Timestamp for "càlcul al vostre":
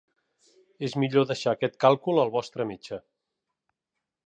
1.85-2.67